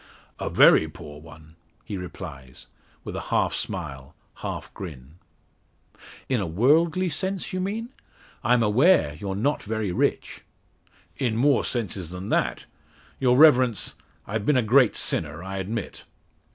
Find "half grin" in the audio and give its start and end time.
4.37-5.19